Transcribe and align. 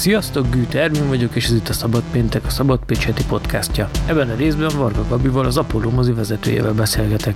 Sziasztok, 0.00 0.50
Gűt 0.50 0.74
Ervin 0.74 1.08
vagyok, 1.08 1.36
és 1.36 1.44
ez 1.44 1.54
itt 1.54 1.68
a 1.68 1.72
Szabad 1.72 2.02
Péntek, 2.12 2.44
a 2.46 2.50
Szabad 2.50 2.80
Pécs 2.86 3.04
heti 3.04 3.24
podcastja. 3.28 3.90
Ebben 4.06 4.30
a 4.30 4.34
részben 4.34 4.70
Varga 4.76 5.04
Gabival, 5.08 5.44
az 5.44 5.56
Apollo 5.56 5.90
mozi 5.90 6.12
vezetőjével 6.12 6.72
beszélgetek. 6.72 7.34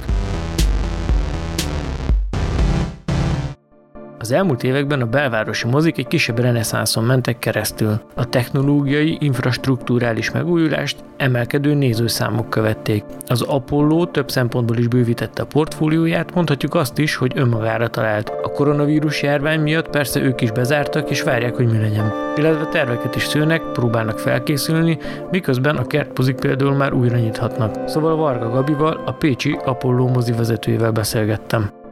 Az 4.24 4.32
elmúlt 4.32 4.62
években 4.62 5.00
a 5.00 5.06
belvárosi 5.06 5.66
mozik 5.66 5.98
egy 5.98 6.06
kisebb 6.06 6.38
reneszánszon 6.38 7.04
mentek 7.04 7.38
keresztül. 7.38 8.00
A 8.14 8.28
technológiai, 8.28 9.16
infrastruktúrális 9.20 10.30
megújulást 10.30 10.96
emelkedő 11.16 11.74
nézőszámok 11.74 12.50
követték. 12.50 13.04
Az 13.26 13.42
Apollo 13.42 14.06
több 14.06 14.30
szempontból 14.30 14.76
is 14.76 14.88
bővítette 14.88 15.42
a 15.42 15.46
portfólióját, 15.46 16.34
mondhatjuk 16.34 16.74
azt 16.74 16.98
is, 16.98 17.16
hogy 17.16 17.32
önmagára 17.34 17.88
talált. 17.88 18.32
A 18.42 18.48
koronavírus 18.48 19.22
járvány 19.22 19.60
miatt 19.60 19.90
persze 19.90 20.20
ők 20.20 20.40
is 20.40 20.50
bezártak, 20.50 21.10
és 21.10 21.22
várják, 21.22 21.54
hogy 21.54 21.70
mi 21.70 21.78
legyen. 21.78 22.12
Illetve 22.36 22.66
terveket 22.66 23.16
is 23.16 23.24
szőnek, 23.24 23.62
próbálnak 23.72 24.18
felkészülni, 24.18 24.98
miközben 25.30 25.76
a 25.76 25.86
kertpozik 25.86 26.36
például 26.36 26.74
már 26.74 26.92
újra 26.92 27.16
nyithatnak. 27.16 27.88
Szóval 27.88 28.16
Varga 28.16 28.50
Gabival, 28.50 29.02
a 29.06 29.12
Pécsi 29.12 29.58
Apollo 29.64 30.06
mozi 30.06 30.32
vezetőjével 30.32 30.90
beszélgettem. 30.90 31.82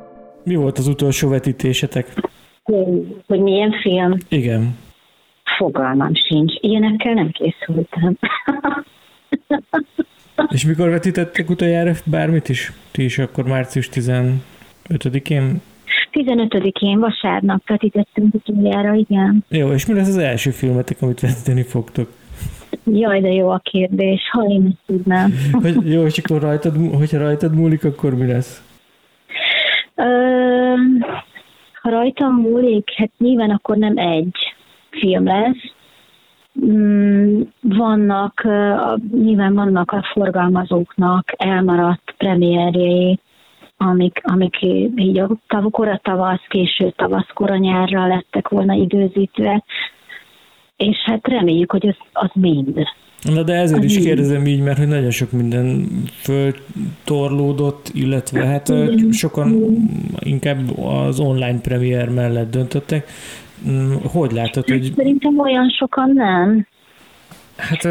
Mi 0.45 0.55
volt 0.55 0.79
az 0.79 0.87
utolsó 0.87 1.29
vetítésetek? 1.29 2.13
Hogy, 2.63 3.17
hogy 3.27 3.41
milyen 3.41 3.73
film? 3.83 4.17
Igen. 4.29 4.79
Fogalmam 5.57 6.15
sincs. 6.15 6.53
Ilyenekkel 6.61 7.13
nem 7.13 7.31
készültem. 7.31 8.19
És 10.49 10.65
mikor 10.65 10.89
vetítettek 10.89 11.51
utoljára 11.51 11.93
bármit 12.05 12.49
is? 12.49 12.73
Ti 12.91 13.05
is 13.05 13.19
akkor 13.19 13.45
március 13.45 13.89
15-én? 13.93 15.61
15-én 16.13 16.99
vasárnap 16.99 17.69
vetítettünk 17.69 18.35
utoljára, 18.35 18.95
igen. 18.95 19.45
Jó, 19.49 19.73
és 19.73 19.87
mi 19.87 19.95
lesz 19.95 20.09
az 20.09 20.17
első 20.17 20.51
filmetek, 20.51 21.03
amit 21.03 21.21
vetíteni 21.21 21.63
fogtok? 21.63 22.11
Jaj, 22.85 23.21
de 23.21 23.29
jó 23.29 23.49
a 23.49 23.61
kérdés, 23.65 24.21
ha 24.31 24.43
én 24.43 24.67
ezt 24.67 24.79
tudnám. 24.87 25.35
Hogy, 25.53 25.93
jó, 25.93 26.05
és 26.05 26.19
akkor 26.19 26.41
rajtad, 26.41 26.77
hogyha 26.93 27.19
rajtad 27.19 27.55
múlik, 27.55 27.85
akkor 27.85 28.15
mi 28.15 28.27
lesz? 28.27 28.63
Ö, 29.95 30.75
ha 31.83 31.91
rajtam 31.91 32.35
múlik, 32.35 32.93
hát 32.97 33.11
nyilván 33.19 33.51
akkor 33.51 33.77
nem 33.77 33.97
egy 33.97 34.55
film 34.91 35.25
lesz. 35.25 35.73
Mm, 36.67 37.41
vannak, 37.61 38.43
nyilván 39.13 39.55
vannak 39.55 39.91
a 39.91 40.03
forgalmazóknak 40.13 41.33
elmaradt 41.37 42.15
premierjei, 42.17 43.19
amik, 43.77 44.21
amik 44.23 44.63
így 44.97 45.19
a 45.19 45.29
tav, 45.47 45.71
kora 45.71 46.01
tavasz, 46.03 46.45
késő 46.49 46.91
tavasz, 46.91 47.29
kora 47.35 47.57
nyárra 47.57 48.07
lettek 48.07 48.49
volna 48.49 48.75
időzítve, 48.75 49.65
és 50.77 50.97
hát 51.05 51.29
reméljük, 51.29 51.71
hogy 51.71 51.87
az, 51.87 51.97
az 52.13 52.31
mind 52.35 52.83
Na 53.23 53.43
de 53.43 53.53
ezért 53.53 53.85
is 53.85 53.99
kérdezem 53.99 54.47
így, 54.47 54.61
mert 54.61 54.79
hogy 54.79 54.89
nagyon 54.89 55.11
sok 55.11 55.33
minden 55.33 55.89
föltorlódott, 56.21 57.91
illetve 57.95 58.47
hát 58.47 58.73
sokan 59.11 59.77
inkább 60.19 60.79
az 60.79 61.21
online 61.21 61.61
premier 61.61 62.09
mellett 62.09 62.51
döntöttek. 62.51 63.09
Mm, 63.69 63.93
hogy 64.13 64.33
látod, 64.33 64.69
hogy... 64.69 64.93
Szerintem 64.97 65.39
olyan 65.39 65.69
sokan 65.71 66.11
nem. 66.15 66.67
Hát 67.57 67.83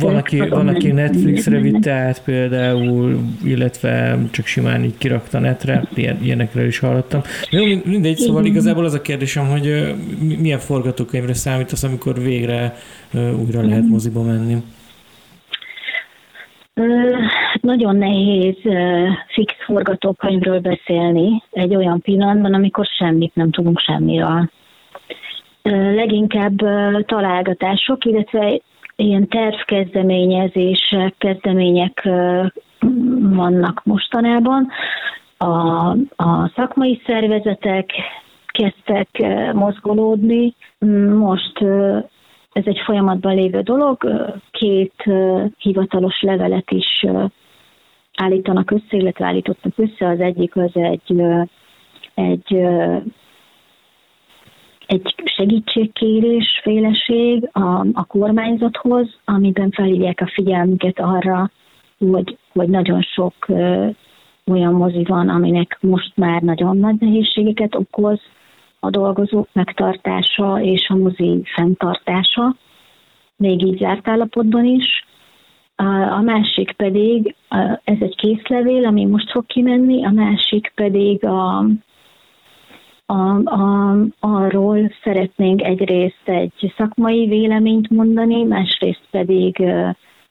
van 0.00 0.16
aki, 0.16 0.48
van, 0.48 0.68
aki 0.68 0.92
Netflixre 0.92 1.58
vitte 1.60 1.92
át 1.92 2.24
például, 2.24 3.18
illetve 3.44 4.18
csak 4.30 4.46
simán 4.46 4.84
így 4.84 4.98
kirakta 4.98 5.38
netre, 5.38 5.82
ilyen, 5.94 6.18
ilyenekről 6.22 6.66
is 6.66 6.78
hallottam. 6.78 7.20
Jó, 7.50 7.64
mindegy, 7.84 8.16
szóval 8.16 8.44
igazából 8.44 8.84
az 8.84 8.94
a 8.94 9.00
kérdésem, 9.00 9.46
hogy 9.46 9.94
milyen 10.40 10.58
forgatókönyvre 10.58 11.34
számítasz, 11.34 11.82
amikor 11.82 12.18
végre 12.18 12.74
újra 13.14 13.62
lehet 13.62 13.82
mhm. 13.82 13.90
moziba 13.90 14.22
menni? 14.22 14.56
Hát 17.52 17.62
nagyon 17.62 17.96
nehéz 17.96 18.56
fix 19.28 19.54
forgatókönyvről 19.64 20.60
beszélni 20.60 21.42
egy 21.50 21.74
olyan 21.74 22.00
pillanatban, 22.00 22.54
amikor 22.54 22.86
semmit 22.98 23.34
nem 23.34 23.50
tudunk 23.50 23.78
semmiről. 23.78 24.50
Leginkább 25.94 26.56
találgatások, 27.06 28.04
illetve 28.04 28.60
ilyen 29.00 29.28
tervkezdeményezések, 29.28 31.14
kezdemények 31.18 32.08
vannak 33.20 33.80
mostanában. 33.84 34.68
A, 35.36 35.46
a 36.16 36.52
szakmai 36.54 37.02
szervezetek 37.06 37.90
kezdtek 38.46 39.08
mozgolódni. 39.52 40.54
Most 41.18 41.58
ez 42.52 42.62
egy 42.64 42.80
folyamatban 42.84 43.34
lévő 43.34 43.60
dolog. 43.60 43.96
Két 44.50 45.04
hivatalos 45.58 46.20
levelet 46.20 46.70
is 46.70 47.04
állítanak 48.16 48.70
össze, 48.70 48.96
illetve 48.96 49.26
állítottak 49.26 49.72
össze. 49.76 50.08
Az 50.08 50.20
egyik 50.20 50.56
az 50.56 50.70
egy, 50.72 51.22
egy 52.14 52.66
egy 54.88 55.14
segítségkérés 55.24 56.60
féleség 56.62 57.48
a, 57.52 57.86
a 57.92 58.04
kormányzathoz, 58.06 59.18
amiben 59.24 59.70
felhívják 59.70 60.20
a 60.20 60.30
figyelmüket 60.34 60.98
arra, 60.98 61.50
hogy, 61.98 62.38
hogy 62.52 62.68
nagyon 62.68 63.02
sok 63.02 63.34
ö, 63.46 63.86
olyan 64.46 64.72
mozi 64.72 65.04
van, 65.04 65.28
aminek 65.28 65.78
most 65.80 66.12
már 66.16 66.42
nagyon 66.42 66.76
nagy 66.76 66.96
nehézségeket 67.00 67.74
okoz 67.74 68.20
a 68.80 68.90
dolgozók 68.90 69.48
megtartása 69.52 70.60
és 70.60 70.88
a 70.88 70.96
mozi 70.96 71.42
fenntartása, 71.44 72.56
még 73.36 73.62
így 73.62 73.78
zárt 73.78 74.08
állapotban 74.08 74.64
is. 74.64 75.06
A 76.10 76.20
másik 76.20 76.72
pedig, 76.72 77.34
ez 77.84 77.96
egy 78.00 78.16
készlevél, 78.16 78.86
ami 78.86 79.04
most 79.04 79.30
fog 79.30 79.46
kimenni, 79.46 80.04
a 80.04 80.10
másik 80.10 80.72
pedig 80.74 81.24
a, 81.24 81.66
a, 83.10 83.42
a, 83.44 83.96
arról 84.20 84.92
szeretnénk 85.02 85.62
egyrészt 85.62 86.22
egy 86.24 86.72
szakmai 86.76 87.26
véleményt 87.26 87.90
mondani, 87.90 88.44
másrészt 88.44 89.06
pedig 89.10 89.62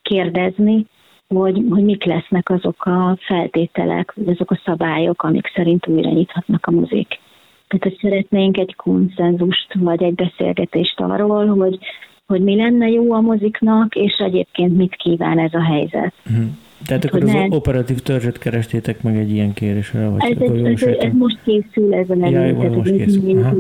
kérdezni, 0.02 0.86
hogy, 1.28 1.66
hogy 1.70 1.84
mik 1.84 2.04
lesznek 2.04 2.50
azok 2.50 2.86
a 2.86 3.18
feltételek, 3.20 4.14
vagy 4.16 4.30
azok 4.30 4.52
a 4.52 4.62
szabályok, 4.66 5.24
amik 5.24 5.52
szerint 5.56 5.88
újra 5.88 6.10
nyithatnak 6.10 6.66
a 6.66 6.72
muzik. 6.72 7.20
Tehát, 7.68 7.84
hogy 7.84 7.98
szeretnénk 8.02 8.58
egy 8.58 8.76
konszenzust, 8.76 9.74
vagy 9.74 10.04
egy 10.04 10.16
beszélgetést 10.16 11.00
arról, 11.00 11.48
hogy, 11.48 11.78
hogy 12.26 12.42
mi 12.42 12.56
lenne 12.56 12.90
jó 12.90 13.14
a 13.14 13.22
moziknak, 13.22 13.96
és 13.96 14.18
egyébként 14.18 14.78
mit 14.78 14.96
kíván 14.96 15.40
ez 15.40 15.54
a 15.54 15.64
helyzet. 15.64 16.14
Uh-huh. 16.30 16.46
Tehát 16.86 17.06
akkor 17.06 17.24
az 17.24 17.32
ne... 17.32 17.48
operatív 17.50 18.00
törzset 18.00 18.38
kerestétek 18.38 19.02
meg 19.02 19.18
egy 19.18 19.32
ilyen 19.32 19.54
kérésre? 19.54 20.10
Vagy 20.10 20.32
ez, 20.32 20.50
ez, 20.50 20.82
ez, 20.82 20.96
ez 20.98 21.14
most 21.14 21.38
készül 21.44 21.94
ez 21.94 22.10
a 22.10 22.16
ja, 22.16 22.70
most 22.70 22.92
készül. 22.92 23.40
Aha. 23.44 23.56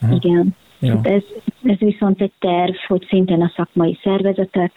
Aha. 0.00 0.14
Igen. 0.14 0.54
Hát 0.80 1.06
ez, 1.06 1.22
ez 1.64 1.78
viszont 1.78 2.20
egy 2.20 2.32
terv, 2.38 2.74
hogy 2.86 3.06
szintén 3.08 3.42
a 3.42 3.52
szakmai 3.56 3.98
szervezetek, 4.02 4.72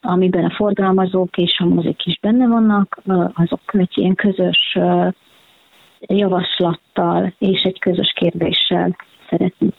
amiben 0.00 0.44
a 0.44 0.54
forgalmazók 0.54 1.36
és 1.36 1.58
a 1.58 1.64
mozik 1.64 2.06
is 2.06 2.18
benne 2.20 2.46
vannak, 2.46 3.02
azok 3.34 3.60
egy 3.72 3.92
ilyen 3.94 4.14
közös 4.14 4.78
javaslattal 6.00 7.32
és 7.38 7.62
egy 7.62 7.78
közös 7.78 8.12
kérdéssel 8.14 8.96
szeretnék 9.30 9.74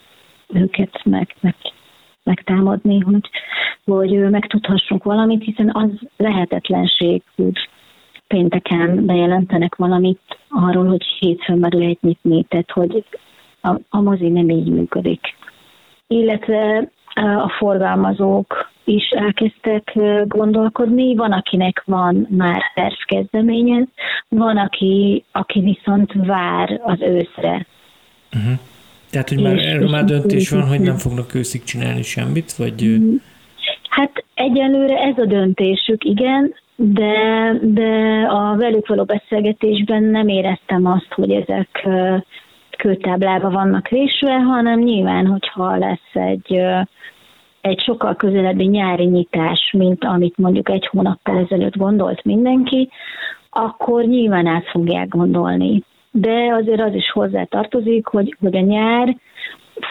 őket 0.47 1.01
meg, 1.03 1.35
meg 1.39 1.55
megtámadni, 2.27 2.99
hogy, 2.99 3.29
hogy 3.85 4.29
megtudhassunk 4.29 5.03
valamit, 5.03 5.43
hiszen 5.43 5.69
az 5.73 5.89
lehetetlenség, 6.17 7.21
hogy 7.35 7.69
pénteken 8.27 9.05
bejelentenek 9.05 9.75
valamit 9.75 10.19
arról, 10.49 10.85
hogy 10.85 11.03
hétfőn 11.19 11.57
már 11.57 11.71
lehet 11.71 12.01
nyitni, 12.01 12.43
tehát 12.43 12.71
hogy 12.71 13.05
a, 13.61 13.79
a 13.89 14.01
mozi 14.01 14.29
nem 14.29 14.49
így 14.49 14.69
működik. 14.69 15.35
Illetve 16.07 16.89
a 17.15 17.49
forgalmazók 17.57 18.69
is 18.83 19.09
elkezdtek 19.09 19.97
gondolkodni, 20.27 21.15
van, 21.15 21.31
akinek 21.31 21.83
van 21.85 22.27
már 22.29 22.61
tervkezdeményez, 22.73 23.87
van, 24.27 24.57
aki, 24.57 25.23
aki 25.31 25.59
viszont 25.59 26.13
vár 26.13 26.81
az 26.83 27.01
őszre. 27.01 27.65
Uh-huh. 28.35 28.59
Tehát, 29.09 29.29
hogy 29.29 29.41
már 29.41 29.57
erről 29.57 29.89
már 29.89 30.03
döntés 30.03 30.49
van, 30.49 30.67
hogy 30.67 30.79
nem 30.79 30.97
fognak 30.97 31.33
őszig 31.33 31.63
csinálni 31.63 32.01
semmit, 32.01 32.51
vagy... 32.51 32.97
Hát 33.89 34.25
egyelőre 34.33 34.97
ez 34.97 35.17
a 35.17 35.25
döntésük, 35.25 36.03
igen, 36.03 36.53
de, 36.75 37.13
de 37.61 38.25
a 38.29 38.55
velük 38.55 38.87
való 38.87 39.03
beszélgetésben 39.03 40.03
nem 40.03 40.27
éreztem 40.27 40.85
azt, 40.85 41.13
hogy 41.13 41.31
ezek 41.31 41.87
kőtáblába 42.77 43.49
vannak 43.49 43.87
vésve, 43.87 44.33
hanem 44.33 44.79
nyilván, 44.79 45.25
hogyha 45.25 45.77
lesz 45.77 46.13
egy, 46.13 46.61
egy 47.61 47.79
sokkal 47.79 48.15
közelebbi 48.15 48.65
nyári 48.65 49.05
nyitás, 49.05 49.73
mint 49.77 50.03
amit 50.05 50.37
mondjuk 50.37 50.69
egy 50.69 50.87
hónappal 50.87 51.37
ezelőtt 51.37 51.75
gondolt 51.75 52.23
mindenki, 52.23 52.89
akkor 53.49 54.03
nyilván 54.03 54.47
át 54.47 54.69
fogják 54.69 55.07
gondolni 55.07 55.83
de 56.19 56.53
azért 56.61 56.81
az 56.81 56.93
is 56.93 57.11
hozzá 57.11 57.43
tartozik, 57.43 58.07
hogy, 58.07 58.35
hogy 58.39 58.55
a 58.55 58.59
nyár 58.59 59.17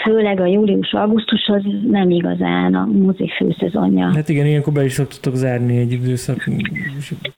főleg 0.02 0.40
a 0.40 0.46
július-augusztus 0.46 1.46
az 1.46 1.62
nem 1.88 2.11
igazán 2.11 2.75
a 2.75 2.84
mozi 2.84 3.31
főszezonja. 3.37 4.14
Hát 4.14 4.28
igen, 4.28 4.46
ilyenkor 4.46 4.73
be 4.73 4.84
is 4.84 4.93
szoktatok 4.93 5.34
zárni 5.34 5.78
egy 5.78 5.93
időszak. 5.93 6.46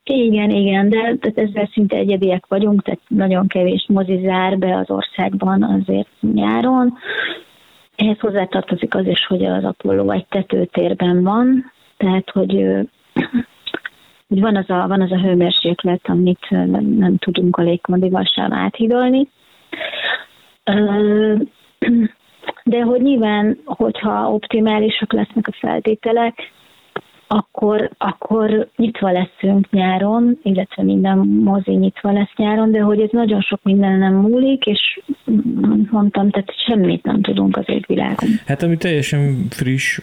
Igen, 0.05 0.51
igen, 0.51 0.89
de 0.89 0.97
tehát 0.97 1.39
ezzel 1.39 1.71
szinte 1.73 1.97
egyediek 1.97 2.47
vagyunk, 2.49 2.83
tehát 2.83 3.01
nagyon 3.09 3.47
kevés 3.47 3.87
mozi 3.89 4.21
zár 4.25 4.59
be 4.59 4.77
az 4.77 4.91
országban 4.91 5.63
azért 5.63 6.09
nyáron. 6.35 6.95
Ehhez 7.97 8.19
hozzátartozik 8.19 8.95
az 8.95 9.07
is, 9.07 9.27
hogy 9.27 9.45
az 9.45 9.65
Apollo 9.65 10.11
egy 10.11 10.27
tetőtérben 10.29 11.23
van, 11.23 11.73
tehát 11.97 12.31
hogy 12.31 12.67
hogy 14.29 14.41
van 14.41 14.57
az 14.57 14.71
a, 14.71 14.87
van 14.89 15.01
az 15.01 15.13
a 15.13 15.21
hőmérséklet, 15.21 16.01
amit 16.03 16.51
nem, 16.51 17.17
tudunk 17.19 17.57
a 17.57 17.63
légkondival 17.63 18.25
sem 18.25 18.53
áthidolni. 18.53 19.29
De 22.65 22.83
hogy 22.83 23.01
nyilván, 23.01 23.59
hogyha 23.65 24.33
optimálisak 24.33 25.13
lesznek 25.13 25.49
a 25.49 25.57
feltételek, 25.61 26.53
akkor, 27.29 27.91
akkor 27.99 28.69
nyitva 28.77 29.13
leszünk 29.13 29.71
nyáron, 29.71 30.39
illetve 30.43 30.83
minden 30.83 31.19
mozi 31.19 31.71
nyitva 31.71 32.13
lesz 32.13 32.33
nyáron, 32.37 32.71
de 32.71 32.81
hogy 32.81 33.01
ez 33.01 33.09
nagyon 33.13 33.41
sok 33.41 33.61
minden 33.63 33.99
nem 33.99 34.15
múlik, 34.15 34.67
és 34.67 35.01
mondtam, 35.91 36.31
tehát 36.31 36.51
semmit 36.67 37.05
nem 37.05 37.23
tudunk 37.23 37.57
az 37.57 37.65
égvilágon. 37.67 38.29
Hát 38.47 38.63
ami 38.63 38.77
teljesen 38.77 39.47
friss, 39.51 40.01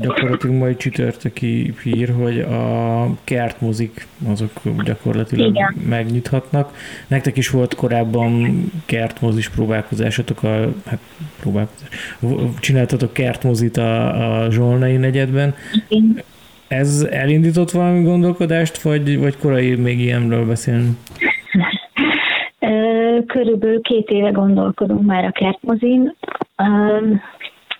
gyakorlatilag 0.00 0.56
majd 0.56 0.76
csütörtöki 0.76 1.74
hír, 1.82 2.14
hogy 2.22 2.38
a 2.40 3.06
kertmozik 3.24 4.06
azok 4.28 4.50
gyakorlatilag 4.84 5.48
Igen. 5.48 5.74
megnyithatnak. 5.88 6.74
Nektek 7.06 7.36
is 7.36 7.50
volt 7.50 7.74
korábban 7.74 8.54
kertmozis 8.86 9.48
próbálkozásatok, 9.48 10.42
a, 10.42 10.48
hát 10.86 11.00
próbálkozás, 11.40 11.88
csináltatok 12.60 13.12
kertmozit 13.12 13.76
a, 13.76 14.44
a 14.44 14.50
Zsolnai 14.50 14.96
negyedben. 14.96 15.54
Igen 15.88 16.32
ez 16.68 17.08
elindított 17.10 17.70
valami 17.70 18.02
gondolkodást, 18.02 18.82
vagy, 18.82 19.18
vagy 19.18 19.36
korai 19.36 19.74
még 19.74 20.00
ilyenről 20.00 20.46
beszélni? 20.46 20.88
Körülbelül 23.26 23.80
két 23.80 24.08
éve 24.08 24.30
gondolkodunk 24.30 25.06
már 25.06 25.24
a 25.24 25.30
kertmozin, 25.30 26.14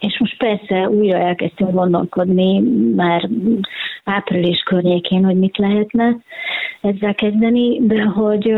és 0.01 0.19
most 0.19 0.37
persze 0.37 0.89
újra 0.89 1.19
elkezdtünk 1.19 1.71
gondolkodni 1.71 2.61
már 2.97 3.29
április 4.05 4.61
környékén, 4.61 5.25
hogy 5.25 5.37
mit 5.37 5.57
lehetne 5.57 6.17
ezzel 6.81 7.15
kezdeni, 7.15 7.81
de 7.87 8.03
hogy, 8.03 8.55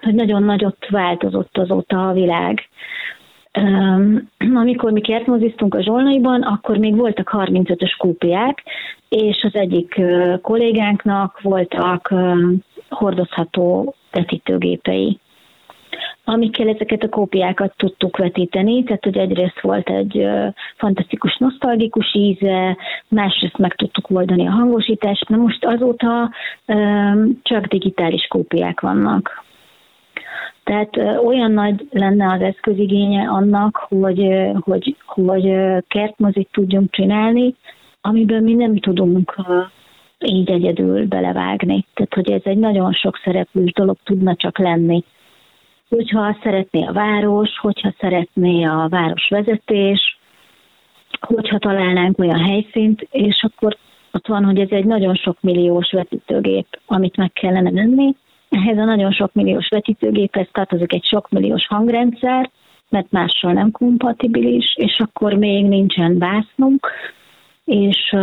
hogy 0.00 0.14
nagyon 0.14 0.42
nagyot 0.42 0.88
változott 0.88 1.58
azóta 1.58 2.08
a 2.08 2.12
világ. 2.12 2.68
Amikor 4.54 4.92
mi 4.92 5.00
kertmoziztunk 5.00 5.74
a 5.74 5.82
Zsolnaiban, 5.82 6.42
akkor 6.42 6.76
még 6.76 6.96
voltak 6.96 7.30
35-ös 7.32 7.94
kúpiák, 7.98 8.62
és 9.08 9.42
az 9.42 9.54
egyik 9.54 10.00
kollégánknak 10.42 11.40
voltak 11.40 12.14
hordozható 12.88 13.94
vetítőgépei 14.10 15.18
amikkel 16.28 16.68
ezeket 16.68 17.02
a 17.02 17.08
kópiákat 17.08 17.74
tudtuk 17.76 18.16
vetíteni, 18.16 18.82
tehát 18.82 19.04
hogy 19.04 19.16
egyrészt 19.16 19.60
volt 19.60 19.88
egy 19.88 20.26
fantasztikus, 20.76 21.36
nosztalgikus 21.36 22.14
íze, 22.14 22.76
másrészt 23.08 23.58
meg 23.58 23.74
tudtuk 23.74 24.10
oldani 24.10 24.46
a 24.46 24.50
hangosítást, 24.50 25.28
na 25.28 25.36
most 25.36 25.64
azóta 25.64 26.30
csak 27.42 27.66
digitális 27.66 28.26
kópiák 28.28 28.80
vannak. 28.80 29.44
Tehát 30.66 30.96
olyan 31.24 31.50
nagy 31.50 31.88
lenne 31.90 32.32
az 32.32 32.40
eszközigénye 32.40 33.28
annak, 33.28 33.76
hogy, 33.88 34.50
hogy, 34.60 34.96
hogy 35.06 35.52
kertmozit 35.88 36.48
tudjunk 36.52 36.90
csinálni, 36.90 37.54
amiből 38.00 38.40
mi 38.40 38.54
nem 38.54 38.78
tudunk 38.78 39.34
így 40.18 40.50
egyedül 40.50 41.06
belevágni. 41.06 41.84
Tehát, 41.94 42.14
hogy 42.14 42.30
ez 42.30 42.40
egy 42.44 42.58
nagyon 42.58 42.92
sok 42.92 43.20
szereplős 43.24 43.72
dolog 43.72 43.96
tudna 44.04 44.36
csak 44.36 44.58
lenni. 44.58 45.04
Hogyha 45.88 46.36
szeretné 46.42 46.86
a 46.86 46.92
város, 46.92 47.58
hogyha 47.58 47.94
szeretné 47.98 48.64
a 48.64 48.86
városvezetés, 48.90 50.18
hogyha 51.20 51.58
találnánk 51.58 52.18
olyan 52.18 52.44
helyszínt, 52.44 53.08
és 53.10 53.42
akkor 53.42 53.76
ott 54.12 54.26
van, 54.26 54.44
hogy 54.44 54.58
ez 54.58 54.70
egy 54.70 54.84
nagyon 54.84 55.14
sok 55.14 55.36
milliós 55.40 55.90
vetítőgép, 55.90 56.66
amit 56.86 57.16
meg 57.16 57.32
kellene 57.32 57.70
venni. 57.70 58.14
Ehhez 58.48 58.78
a 58.78 58.84
nagyon 58.84 59.12
sok 59.12 59.32
milliós 59.32 59.68
vetítőgéphez 59.68 60.48
tartozik 60.52 60.92
egy 60.92 61.04
sok 61.04 61.28
milliós 61.30 61.66
hangrendszer, 61.66 62.50
mert 62.88 63.10
mással 63.10 63.52
nem 63.52 63.70
kompatibilis, 63.70 64.74
és 64.76 64.98
akkor 64.98 65.32
még 65.32 65.64
nincsen 65.64 66.18
básznunk, 66.18 66.90
és 67.64 68.14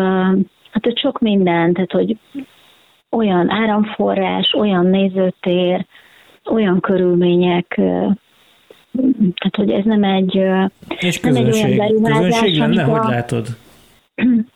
hát 0.72 0.88
ott 0.88 1.00
sok 1.00 1.20
minden, 1.20 1.74
tehát 1.74 1.92
hogy 1.92 2.18
olyan 3.10 3.50
áramforrás, 3.50 4.54
olyan 4.54 4.86
nézőtér, 4.86 5.86
olyan 6.46 6.80
körülmények, 6.80 7.68
tehát 9.36 9.56
hogy 9.56 9.72
ez 9.72 9.86
nem 9.86 10.04
egy, 10.04 10.42
és 11.00 11.20
nem 11.20 11.36
egy 11.36 11.54
olyan 11.54 11.78
beruházás, 11.78 12.30
közönség 12.30 12.58
lenne, 12.58 12.84
hogy 12.84 13.10
látod? 13.10 13.48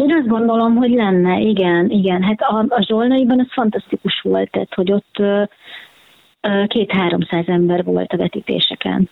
Én 0.00 0.12
azt 0.12 0.26
gondolom, 0.26 0.76
hogy 0.76 0.90
lenne, 0.90 1.40
igen, 1.40 1.90
igen. 1.90 2.22
Hát 2.22 2.40
a, 2.40 2.64
a 2.68 2.82
Zsolnaiban 2.82 3.40
az 3.40 3.46
fantasztikus 3.50 4.20
volt, 4.22 4.50
tehát 4.50 4.74
hogy 4.74 4.92
ott 4.92 5.22
két-háromszáz 6.66 7.44
ember 7.46 7.84
volt 7.84 8.12
a 8.12 8.16
vetítéseken. 8.16 9.10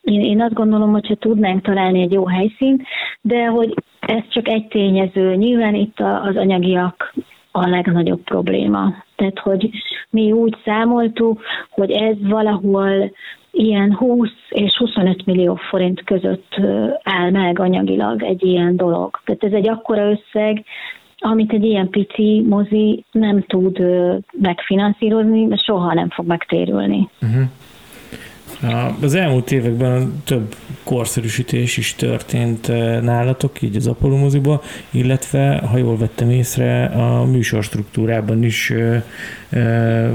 Én, 0.00 0.20
én 0.20 0.42
azt 0.42 0.54
gondolom, 0.54 0.90
hogyha 0.92 1.14
tudnánk 1.14 1.62
találni 1.62 2.02
egy 2.02 2.12
jó 2.12 2.26
helyszínt, 2.26 2.82
de 3.20 3.46
hogy 3.46 3.74
ez 4.00 4.22
csak 4.28 4.48
egy 4.48 4.66
tényező. 4.66 5.34
Nyilván 5.34 5.74
itt 5.74 6.00
az 6.00 6.36
anyagiak 6.36 7.14
a 7.50 7.68
legnagyobb 7.68 8.20
probléma. 8.20 8.94
Tehát, 9.16 9.38
hogy 9.38 9.70
mi 10.10 10.32
úgy 10.32 10.56
számoltuk, 10.64 11.42
hogy 11.70 11.90
ez 11.90 12.16
valahol 12.20 13.12
ilyen 13.58 13.94
20 13.94 14.28
és 14.48 14.76
25 14.78 15.26
millió 15.26 15.58
forint 15.70 16.04
között 16.04 16.60
áll 17.02 17.30
meg 17.30 17.58
anyagilag 17.58 18.22
egy 18.22 18.44
ilyen 18.44 18.76
dolog. 18.76 19.20
Tehát 19.24 19.44
ez 19.44 19.52
egy 19.52 19.68
akkora 19.68 20.10
összeg, 20.10 20.64
amit 21.18 21.52
egy 21.52 21.64
ilyen 21.64 21.88
pici 21.88 22.44
mozi 22.48 23.04
nem 23.12 23.44
tud 23.46 23.78
megfinanszírozni, 24.40 25.44
mert 25.44 25.64
soha 25.64 25.94
nem 25.94 26.10
fog 26.10 26.26
megtérülni. 26.26 27.08
Uh-huh. 27.22 27.44
Az 29.02 29.14
elmúlt 29.14 29.50
években 29.50 30.22
több 30.24 30.54
korszerűsítés 30.84 31.76
is 31.76 31.94
történt 31.94 32.68
nálatok, 33.02 33.62
így 33.62 33.76
az 33.76 33.86
Apollo 33.86 34.16
moziba, 34.16 34.62
illetve, 34.90 35.62
ha 35.70 35.76
jól 35.78 35.96
vettem 35.96 36.30
észre, 36.30 36.84
a 36.84 37.24
műsor 37.24 37.62
struktúrában 37.62 38.42
is 38.42 38.72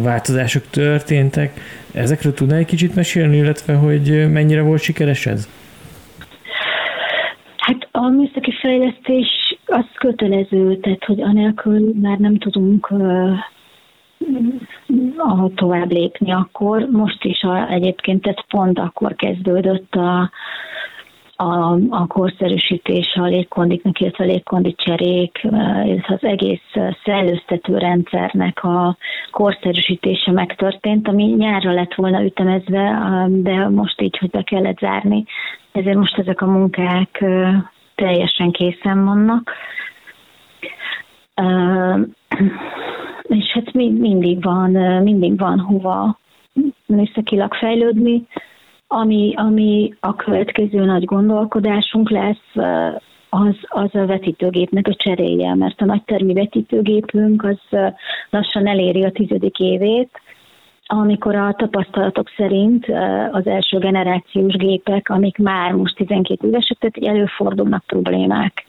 változások 0.02 0.64
történtek. 0.70 1.60
Ezekről 1.94 2.34
tudnál 2.34 2.58
egy 2.58 2.66
kicsit 2.66 2.96
mesélni, 2.96 3.38
illetve, 3.38 3.74
hogy 3.74 4.32
mennyire 4.32 4.62
volt 4.62 4.82
sikeres 4.82 5.26
ez? 5.26 5.50
Hát 7.58 7.88
a 7.92 8.08
műszaki 8.10 8.52
fejlesztés 8.62 9.58
az 9.66 9.86
kötelező, 9.98 10.78
tehát 10.78 11.04
hogy 11.04 11.22
anélkül 11.22 11.94
már 12.02 12.18
nem 12.18 12.38
tudunk 12.38 12.94
ahol 15.18 15.52
tovább 15.56 15.92
lépni 15.92 16.32
akkor. 16.32 16.88
Most 16.92 17.24
is 17.24 17.42
a, 17.42 17.72
egyébként 17.72 18.28
ez 18.28 18.46
pont 18.48 18.80
akkor 18.80 19.16
kezdődött 19.16 19.94
a, 19.94 20.32
a, 21.42 21.78
a 21.90 22.08
korszerűsítés 22.08 23.16
a 23.16 23.26
légkondiknak, 23.26 24.00
illetve 24.00 24.24
a 24.24 24.28
légkondi 24.28 24.76
cserék, 24.78 25.40
illetve 25.86 26.14
az 26.14 26.24
egész 26.24 26.74
szellőztető 27.04 27.78
rendszernek 27.78 28.64
a 28.64 28.98
korszerűsítése 29.32 30.32
megtörtént, 30.32 31.08
ami 31.08 31.24
nyárra 31.24 31.72
lett 31.72 31.94
volna 31.94 32.24
ütemezve, 32.24 33.00
de 33.30 33.70
most 33.70 34.02
így, 34.02 34.18
hogy 34.18 34.30
be 34.30 34.42
kellett 34.42 34.80
zárni. 34.80 35.24
Ezért 35.72 35.98
most 35.98 36.18
ezek 36.18 36.42
a 36.42 36.46
munkák 36.46 37.24
teljesen 37.96 38.52
készen 38.52 39.06
vannak 39.06 39.52
és 43.24 43.52
hát 43.54 43.74
mindig 43.74 44.44
van, 44.44 44.72
mindig 45.04 45.38
van 45.38 45.60
hova 45.60 46.20
műszakilag 46.86 47.54
fejlődni, 47.54 48.28
ami, 48.92 49.34
ami 49.36 49.94
a 50.00 50.16
következő 50.16 50.86
nagy 50.86 51.06
gondolkodásunk 51.06 52.10
lesz, 52.10 52.66
az, 53.30 53.56
az 53.68 53.96
a 53.96 54.06
vetítőgépnek 54.06 54.88
a 54.88 54.94
cseréje, 54.94 55.56
mert 55.56 55.82
a 55.82 55.86
nagytermi 55.86 56.34
vetítőgépünk 56.34 57.44
az 57.44 57.80
lassan 58.30 58.68
eléri 58.68 59.04
a 59.04 59.12
tizedik 59.12 59.60
évét, 59.60 60.10
amikor 60.86 61.36
a 61.36 61.54
tapasztalatok 61.58 62.30
szerint 62.38 62.86
az 63.32 63.48
első 63.48 63.78
generációs 63.78 64.54
gépek, 64.54 65.10
amik 65.10 65.38
már 65.38 65.72
most 65.72 65.96
12 65.96 66.48
évesek, 66.48 66.78
tehát 66.78 67.16
előfordulnak 67.16 67.84
problémák. 67.86 68.66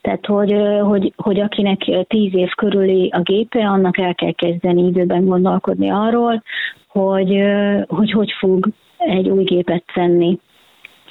Tehát, 0.00 0.26
hogy, 0.26 0.56
hogy, 0.80 1.12
hogy 1.16 1.40
akinek 1.40 1.78
tíz 2.08 2.34
év 2.34 2.50
körüli 2.50 3.08
a 3.12 3.20
gépe, 3.20 3.68
annak 3.68 3.98
el 3.98 4.14
kell 4.14 4.32
kezdeni 4.32 4.86
időben 4.86 5.24
gondolkodni 5.24 5.90
arról, 5.90 6.42
hogy 6.88 7.42
hogy, 7.88 8.10
hogy 8.10 8.32
fog 8.38 8.68
egy 9.00 9.28
új 9.28 9.44
gépet 9.44 9.84
venni. 9.94 10.38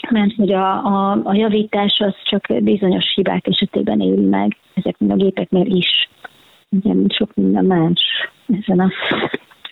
mert 0.09 0.35
hogy 0.35 0.51
a, 0.51 0.85
a, 0.85 1.21
a 1.23 1.33
javítás 1.33 1.99
az 1.99 2.13
csak 2.23 2.45
bizonyos 2.63 3.13
hibák 3.15 3.47
esetében 3.47 3.99
él 3.99 4.15
meg, 4.15 4.57
ezeknél 4.73 5.11
a 5.11 5.15
gépeknél 5.15 5.75
is, 5.75 6.09
ugye, 6.69 6.93
sok 7.07 7.33
minden 7.35 7.65
más 7.65 8.01
ezen 8.61 8.79
a, 8.79 8.89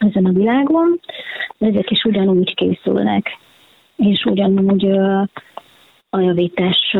ezen 0.07 0.25
a 0.25 0.31
világon, 0.31 0.99
de 1.57 1.67
ezek 1.67 1.91
is 1.91 2.03
ugyanúgy 2.03 2.53
készülnek, 2.53 3.37
és 3.95 4.25
ugyanúgy 4.25 4.85
a 6.09 6.19
javítás 6.19 6.97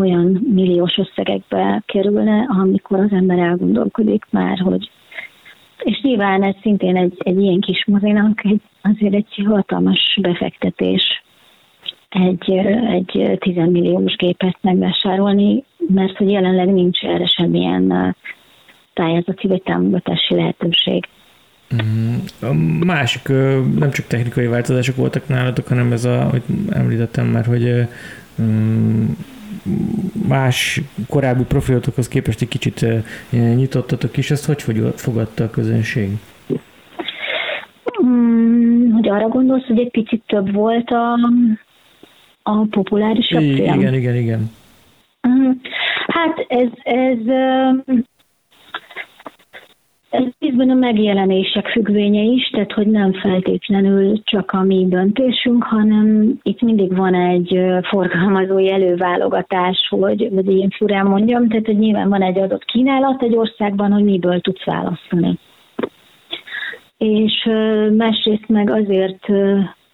olyan 0.00 0.46
milliós 0.54 0.98
összegekbe 0.98 1.82
kerülne, 1.86 2.46
amikor 2.48 2.98
az 3.00 3.10
ember 3.10 3.38
elgondolkodik 3.38 4.24
már, 4.30 4.58
hogy 4.58 4.90
és 5.86 6.00
nyilván 6.02 6.42
ez 6.42 6.54
szintén 6.62 6.96
egy, 6.96 7.14
egy 7.18 7.40
ilyen 7.40 7.60
kis 7.60 7.84
mozinak 7.86 8.44
egy, 8.44 8.60
azért 8.82 9.14
egy 9.14 9.44
hatalmas 9.46 10.18
befektetés 10.20 11.22
egy, 12.08 12.50
egy 12.90 13.38
10 13.38 13.54
milliós 13.54 14.16
gépet 14.16 14.56
megvásárolni, 14.60 15.64
mert 15.94 16.16
hogy 16.16 16.30
jelenleg 16.30 16.72
nincs 16.72 17.02
erre 17.02 17.26
semmilyen 17.26 18.16
pályázati 18.94 19.46
vagy 19.46 19.62
támogatási 19.62 20.34
lehetőség. 20.34 21.04
Mm, 21.74 22.14
a 22.40 22.52
másik, 22.84 23.28
nem 23.78 23.90
csak 23.90 24.06
technikai 24.06 24.46
változások 24.46 24.96
voltak 24.96 25.28
nálatok, 25.28 25.68
hanem 25.68 25.92
ez 25.92 26.04
a, 26.04 26.28
hogy 26.30 26.42
említettem 26.70 27.26
már, 27.26 27.44
hogy 27.44 27.88
mm, 28.42 29.04
más 30.28 30.80
korábbi 31.08 31.44
profilotokhoz 31.44 32.08
képest 32.08 32.40
egy 32.42 32.48
kicsit 32.48 32.86
nyitottatok 33.30 34.16
is, 34.16 34.30
ezt 34.30 34.46
hogy 34.46 34.92
fogadta 34.96 35.44
a 35.44 35.50
közönség? 35.50 36.10
Mm, 38.04 38.90
hogy 38.90 39.08
arra 39.08 39.28
gondolsz, 39.28 39.66
hogy 39.66 39.78
egy 39.78 39.90
picit 39.90 40.22
több 40.26 40.52
volt 40.52 40.90
a, 40.90 41.18
a 42.42 42.66
populárisabb 42.70 43.40
film? 43.40 43.80
Igen, 43.80 43.94
igen, 43.94 44.14
igen. 44.14 44.50
Mm, 45.28 45.50
hát 46.06 46.46
ez, 46.48 46.68
ez 46.82 47.18
ez 50.10 50.24
részben 50.38 50.70
a 50.70 50.74
megjelenések 50.74 51.66
függvénye 51.68 52.22
is, 52.22 52.50
tehát 52.50 52.72
hogy 52.72 52.86
nem 52.86 53.12
feltétlenül 53.12 54.22
csak 54.22 54.50
a 54.50 54.62
mi 54.62 54.86
döntésünk, 54.88 55.62
hanem 55.62 56.38
itt 56.42 56.60
mindig 56.60 56.96
van 56.96 57.14
egy 57.14 57.60
forgalmazói 57.82 58.70
előválogatás, 58.70 59.86
hogy, 59.88 60.28
vagy 60.32 60.50
ilyen 60.52 60.70
furán 60.70 61.06
mondjam, 61.06 61.48
tehát 61.48 61.66
hogy 61.66 61.78
nyilván 61.78 62.08
van 62.08 62.22
egy 62.22 62.38
adott 62.38 62.64
kínálat 62.64 63.22
egy 63.22 63.36
országban, 63.36 63.92
hogy 63.92 64.04
miből 64.04 64.40
tudsz 64.40 64.64
választani. 64.64 65.38
És 66.98 67.48
másrészt 67.96 68.48
meg 68.48 68.70
azért 68.70 69.26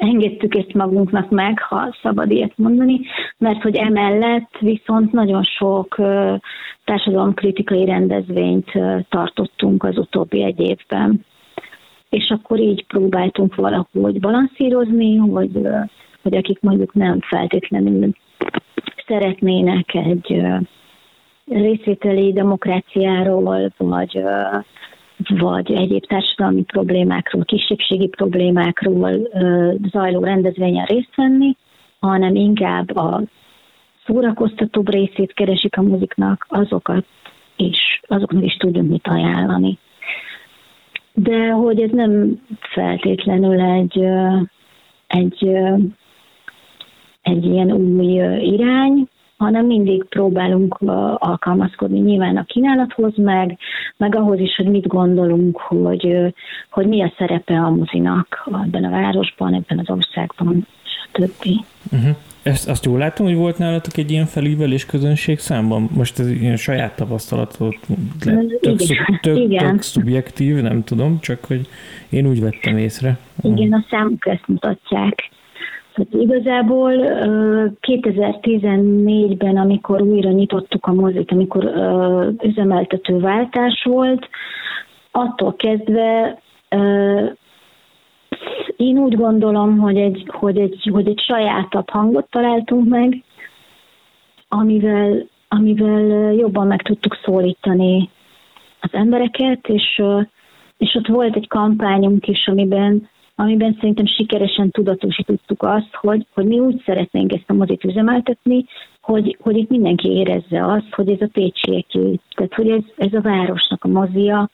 engedtük 0.02 0.54
ezt 0.54 0.74
magunknak 0.74 1.30
meg, 1.30 1.60
ha 1.60 1.96
szabad 2.02 2.30
ilyet 2.30 2.52
mondani, 2.56 3.00
mert 3.38 3.62
hogy 3.62 3.76
emellett 3.76 4.56
viszont 4.60 5.12
nagyon 5.12 5.42
sok 5.42 5.96
társadalomkritikai 6.84 7.84
rendezvényt 7.84 8.70
tartottunk 9.08 9.84
az 9.84 9.98
utóbbi 9.98 10.42
egy 10.42 10.60
évben. 10.60 11.24
És 12.08 12.30
akkor 12.30 12.58
így 12.58 12.86
próbáltunk 12.86 13.54
valahogy 13.54 14.20
balanszírozni, 14.20 15.16
hogy, 15.16 15.50
hogy 16.22 16.34
akik 16.34 16.60
mondjuk 16.60 16.94
nem 16.94 17.20
feltétlenül 17.20 18.10
szeretnének 19.06 19.94
egy 19.94 20.42
részvételi 21.46 22.32
demokráciáról, 22.32 23.72
vagy 23.76 24.22
vagy 25.28 25.72
egyéb 25.72 26.06
társadalmi 26.06 26.62
problémákról, 26.62 27.44
kisebbségi 27.44 28.08
problémákról 28.08 29.28
zajló 29.90 30.24
rendezvényen 30.24 30.84
részt 30.84 31.14
venni, 31.16 31.56
hanem 32.00 32.34
inkább 32.34 32.96
a 32.96 33.22
szórakoztatóbb 34.06 34.90
részét 34.90 35.32
keresik 35.32 35.76
a 35.76 35.82
muziknak, 35.82 36.46
azokat 36.48 37.04
is, 37.56 38.00
azoknak 38.06 38.44
is 38.44 38.56
tudjunk 38.56 38.90
mit 38.90 39.08
ajánlani. 39.08 39.78
De 41.12 41.50
hogy 41.50 41.80
ez 41.80 41.90
nem 41.90 42.40
feltétlenül 42.60 43.60
egy, 43.60 44.04
egy, 45.06 45.48
egy 47.22 47.44
ilyen 47.44 47.72
új 47.72 48.04
irány, 48.40 49.08
hanem 49.42 49.66
mindig 49.66 50.04
próbálunk 50.04 50.76
alkalmazkodni 51.18 51.98
nyilván 51.98 52.36
a 52.36 52.44
kínálathoz, 52.44 53.12
meg, 53.16 53.58
meg 53.96 54.14
ahhoz 54.14 54.38
is, 54.38 54.56
hogy 54.56 54.66
mit 54.66 54.86
gondolunk, 54.86 55.58
hogy, 55.58 56.34
hogy 56.70 56.86
mi 56.86 57.02
a 57.02 57.12
szerepe 57.18 57.54
a 57.54 57.70
mozinak 57.70 58.50
ebben 58.64 58.84
a 58.84 58.90
városban, 58.90 59.54
ebben 59.54 59.78
az 59.78 59.90
országban, 59.90 60.66
stb. 60.84 61.46
Uh-huh. 61.92 62.16
Ezt, 62.42 62.68
azt 62.68 62.84
jól 62.84 62.98
látom, 62.98 63.26
hogy 63.26 63.36
volt 63.36 63.58
nálatok 63.58 63.96
egy 63.96 64.10
ilyen 64.10 64.26
felívelés 64.26 64.86
közönség 64.86 65.38
számban? 65.38 65.88
Most 65.92 66.18
ez 66.18 66.30
ilyen 66.30 66.56
saját 66.56 66.96
tapasztalatot, 66.96 67.76
tök, 68.20 68.50
igen, 68.60 69.18
tök, 69.20 69.36
igen. 69.36 69.70
tök 69.70 69.82
szubjektív, 69.82 70.56
nem 70.60 70.84
tudom, 70.84 71.18
csak 71.20 71.44
hogy 71.44 71.68
én 72.08 72.26
úgy 72.26 72.40
vettem 72.40 72.76
észre. 72.76 73.18
Igen, 73.42 73.72
a 73.72 73.84
számok 73.90 74.26
ezt 74.26 74.46
mutatják. 74.46 75.30
Tehát 75.94 76.12
igazából 76.12 76.92
2014-ben, 77.80 79.56
amikor 79.56 80.02
újra 80.02 80.30
nyitottuk 80.30 80.86
a 80.86 80.92
mozit, 80.92 81.32
amikor 81.32 81.64
üzemeltetőváltás 82.42 83.82
volt, 83.84 84.28
attól 85.10 85.54
kezdve 85.54 86.38
én 88.76 88.98
úgy 88.98 89.16
gondolom, 89.16 89.78
hogy 89.78 89.96
egy, 89.96 90.24
hogy 90.26 90.58
egy, 90.58 90.88
hogy 90.92 91.08
egy 91.08 91.20
sajátabb 91.20 91.88
hangot 91.88 92.30
találtunk 92.30 92.88
meg, 92.88 93.22
amivel, 94.48 95.26
amivel 95.48 96.32
jobban 96.32 96.66
meg 96.66 96.82
tudtuk 96.82 97.18
szólítani 97.24 98.10
az 98.80 98.90
embereket, 98.92 99.68
és, 99.68 100.02
és 100.78 100.94
ott 100.94 101.06
volt 101.06 101.36
egy 101.36 101.48
kampányunk 101.48 102.26
is, 102.28 102.46
amiben 102.46 103.08
amiben 103.34 103.74
szerintem 103.74 104.06
sikeresen 104.06 104.70
tudatosítottuk 104.70 105.62
azt, 105.62 105.94
hogy, 105.94 106.26
hogy 106.34 106.44
mi 106.44 106.58
úgy 106.58 106.82
szeretnénk 106.84 107.32
ezt 107.32 107.50
a 107.50 107.52
mozit 107.52 107.84
üzemeltetni, 107.84 108.64
hogy, 109.00 109.36
hogy 109.40 109.56
itt 109.56 109.68
mindenki 109.68 110.08
érezze 110.08 110.66
azt, 110.66 110.94
hogy 110.94 111.10
ez 111.10 111.20
a 111.20 111.30
Pécsieké, 111.32 112.18
tehát 112.34 112.54
hogy 112.54 112.70
ez, 112.70 112.82
ez 112.96 113.12
a 113.12 113.20
városnak 113.20 113.84
a 113.84 113.88
mozia, 113.88 114.50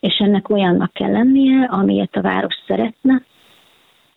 és 0.00 0.18
ennek 0.18 0.48
olyannak 0.48 0.92
kell 0.92 1.10
lennie, 1.10 1.64
amilyet 1.64 2.16
a 2.16 2.20
város 2.20 2.54
szeretne, 2.66 3.22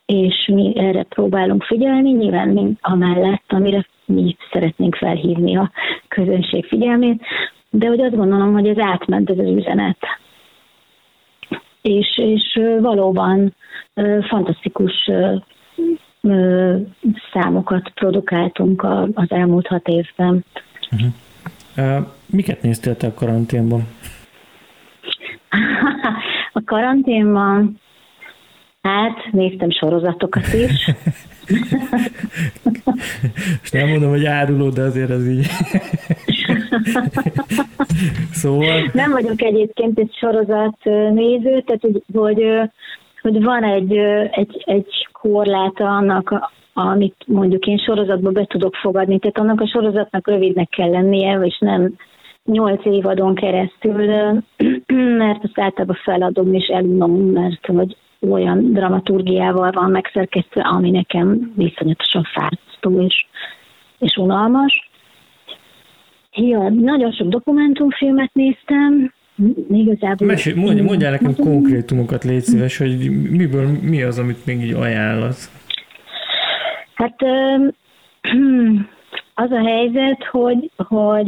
és 0.06 0.48
mi 0.54 0.74
erre 0.76 1.04
próbálunk 1.04 1.64
figyelni, 1.64 2.12
nyilván 2.12 2.48
mi 2.48 2.74
amellett, 2.82 3.44
amire 3.48 3.88
mi 4.06 4.36
szeretnénk 4.52 4.96
felhívni 4.96 5.58
a 5.58 5.72
közönség 6.08 6.66
figyelmét, 6.66 7.22
de 7.70 7.88
hogy 7.88 8.02
azt 8.02 8.16
gondolom, 8.16 8.54
hogy 8.54 8.68
ez 8.68 8.78
átment 8.78 9.30
ez 9.30 9.38
az 9.38 9.50
üzenet. 9.50 9.98
És, 11.82 12.18
és 12.18 12.60
valóban 12.80 13.54
fantasztikus 14.30 15.10
számokat 17.34 17.90
produkáltunk 17.94 18.84
az 19.14 19.28
elmúlt 19.32 19.68
hat 19.68 19.88
évben. 19.88 20.46
Uh-huh. 20.92 22.06
Miket 22.26 22.62
néztél 22.62 22.98
te 22.98 23.08
a 23.08 23.14
karanténban? 23.14 23.88
a 26.54 26.62
karanténban 26.66 27.82
Hát, 28.84 29.32
néztem 29.32 29.72
sorozatokat 29.72 30.54
is. 30.54 30.86
Most 33.60 33.74
nem 33.74 33.90
mondom, 33.90 34.10
hogy 34.10 34.26
áruló, 34.26 34.70
de 34.70 34.82
azért 34.82 35.10
az 35.10 35.28
így. 35.28 35.48
szóval... 38.42 38.90
Nem 38.94 39.12
vagyok 39.12 39.42
egyébként 39.42 40.00
egy 40.00 40.16
sorozat 40.20 40.78
néző, 41.14 41.62
tehát 41.62 41.82
hogy, 41.82 42.04
hogy, 42.14 42.44
hogy 43.24 43.44
van 43.44 43.64
egy, 43.64 43.98
egy, 44.32 44.64
egy 44.66 45.08
korláta 45.12 45.88
annak, 45.88 46.52
amit 46.74 47.16
mondjuk 47.28 47.66
én 47.66 47.78
sorozatba 47.78 48.30
be 48.30 48.46
tudok 48.46 48.76
fogadni. 48.76 49.20
Tehát 49.20 49.38
annak 49.38 49.62
a 49.62 49.68
sorozatnak 49.68 50.28
rövidnek 50.28 50.70
kell 50.70 50.90
lennie, 50.90 51.40
és 51.42 51.58
nem 51.60 51.94
nyolc 52.46 52.86
évadon 52.86 53.36
keresztül, 53.36 54.06
mert 55.18 55.44
azt 55.44 55.60
általában 55.60 55.98
feladom 56.04 56.54
és 56.54 56.68
elunom, 56.68 57.12
mert 57.12 57.66
hogy 57.66 57.98
olyan 58.30 58.74
dramaturgiával 58.74 59.72
van 59.72 59.92
megszerkesztve, 59.92 60.62
ami 60.62 60.90
nekem 60.90 61.54
viszonyatosan 61.56 62.24
fárasztó 62.24 63.02
és, 63.02 63.26
és 64.00 64.16
unalmas. 64.16 64.90
Ja, 66.36 66.70
nagyon 66.70 67.12
sok 67.12 67.28
dokumentumfilmet 67.28 68.34
néztem, 68.34 69.14
igazából... 69.70 70.28
Mesélj, 70.28 70.60
mondj, 70.60 70.82
mondjál 70.82 71.12
nekem 71.12 71.36
konkrétumokat, 71.36 72.24
légy 72.24 72.42
szíves, 72.42 72.78
hogy 72.78 72.98
miből, 73.30 73.68
mi 73.82 74.04
az, 74.04 74.20
amit 74.20 74.46
még 74.46 74.62
így 74.62 74.74
ajánlasz? 74.74 75.52
Hát 76.94 77.16
az 79.46 79.52
a 79.52 79.66
helyzet, 79.66 80.24
hogy, 80.32 80.72
hogy 80.78 81.26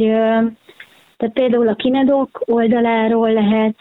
tehát 1.16 1.34
például 1.34 1.68
a 1.68 1.74
Kinedok 1.74 2.42
oldaláról 2.44 3.32
lehet 3.32 3.76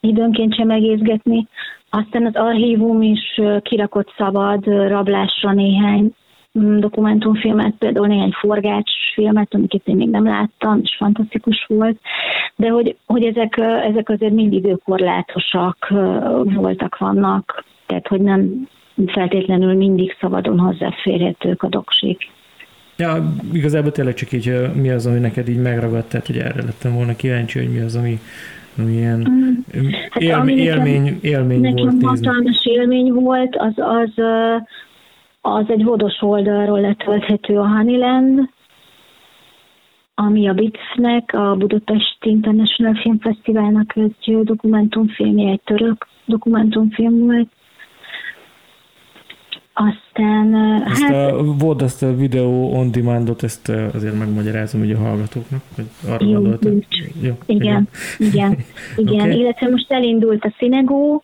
időnként 0.00 0.54
sem 0.54 0.70
egészgetni, 0.70 1.48
aztán 1.90 2.26
az 2.26 2.34
archívum 2.34 3.02
is 3.02 3.40
kirakott 3.62 4.14
szabad 4.16 4.66
rablásra 4.66 5.52
néhány 5.52 6.14
dokumentumfilmet, 6.52 7.74
például 7.78 8.06
néhány 8.06 8.32
forgácsfilmet, 8.40 9.54
amiket 9.54 9.80
én 9.84 9.96
még 9.96 10.08
nem 10.08 10.24
láttam, 10.24 10.80
és 10.82 10.94
fantasztikus 10.98 11.64
volt, 11.68 12.00
de 12.56 12.68
hogy, 12.68 12.96
hogy 13.06 13.24
ezek, 13.24 13.56
ezek 13.90 14.08
azért 14.08 14.32
mind 14.32 14.52
időkorlátosak 14.52 15.92
voltak, 16.44 16.98
vannak, 16.98 17.64
tehát 17.86 18.06
hogy 18.06 18.20
nem 18.20 18.68
feltétlenül 19.06 19.74
mindig 19.74 20.16
szabadon 20.20 20.58
hozzáférhetők 20.58 21.62
a 21.62 21.68
doksik. 21.68 22.30
Ja, 22.96 23.34
igazából 23.52 23.92
tényleg 23.92 24.14
csak 24.14 24.32
így 24.32 24.52
mi 24.74 24.90
az, 24.90 25.06
ami 25.06 25.18
neked 25.18 25.48
így 25.48 25.62
megragadt, 25.62 26.08
tehát 26.08 26.26
hogy 26.26 26.36
erre 26.36 26.62
lettem 26.62 26.94
volna 26.94 27.16
kíváncsi, 27.16 27.58
hogy 27.58 27.72
mi 27.72 27.80
az, 27.80 27.96
ami, 27.96 28.18
ami 28.78 28.92
ilyen 28.92 29.26
mm. 29.30 29.88
hát, 30.10 30.22
élmény, 30.22 30.40
ami 30.40 30.62
élmény, 30.62 31.18
élmény 31.22 31.60
nekem 31.60 31.76
volt 31.76 31.92
Nekem 31.92 32.08
hatalmas 32.08 32.60
élmény 32.64 33.12
volt, 33.12 33.56
az, 33.56 33.72
az, 33.76 34.24
az 35.42 35.64
egy 35.68 35.84
vodos 35.84 36.22
oldalról 36.22 36.80
letölthető 36.80 37.58
a 37.58 37.68
Honeyland, 37.68 38.48
ami 40.14 40.48
a 40.48 40.52
BITF-nek, 40.52 41.32
a 41.34 41.54
Budapest 41.56 42.24
International 42.24 42.94
Film 42.94 43.18
Festivalnak 43.18 43.96
egy 43.96 44.42
dokumentumfilmje, 44.42 45.50
egy 45.50 45.60
török 45.64 46.06
dokumentumfilm 46.24 47.18
volt, 47.18 47.48
aztán... 49.74 50.54
Ezt 50.86 51.02
hát, 51.02 51.32
a, 51.32 51.42
volt 51.58 51.82
azt 51.82 52.02
a 52.02 52.14
videó 52.14 52.72
on 52.74 52.90
demandot, 52.90 53.42
ezt 53.42 53.68
azért 53.68 54.18
megmagyarázom 54.18 54.80
ugye 54.80 54.96
a 54.96 55.00
hallgatóknak, 55.00 55.60
hogy 55.74 55.84
arra 56.08 56.24
jó, 56.24 56.32
gondoltam. 56.32 56.78
Jó, 57.22 57.32
igen, 57.46 57.88
igen, 58.16 58.58
igen. 58.96 59.20
okay. 59.20 59.38
illetve 59.38 59.68
most 59.68 59.92
elindult 59.92 60.44
a 60.44 60.54
Szinegó, 60.58 61.22